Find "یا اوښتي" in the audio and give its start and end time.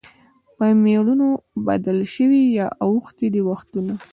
2.59-3.27